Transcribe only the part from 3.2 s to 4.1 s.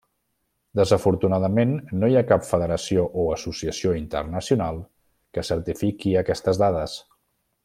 o associació